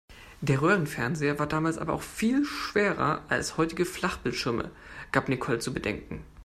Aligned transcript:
Der 0.41 0.59
Röhrenfernseher 0.63 1.37
war 1.37 1.45
damals 1.45 1.77
aber 1.77 1.99
viel 1.99 2.43
schwerer 2.43 3.23
als 3.29 3.57
heutige 3.57 3.85
Flachbildschirme, 3.85 4.71
gab 5.11 5.29
Nicole 5.29 5.59
zu 5.59 5.75
bedenken. 5.75 6.23